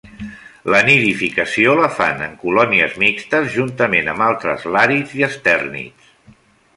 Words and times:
La 0.73 0.77
nidificació 0.85 1.75
la 1.79 1.89
fan 1.97 2.23
en 2.27 2.33
colònies 2.45 2.97
mixtes 3.03 3.51
juntament 3.57 4.09
amb 4.15 4.25
altres 4.29 4.65
làrids 4.77 5.15
i 5.21 5.27
estèrnids. 5.29 6.09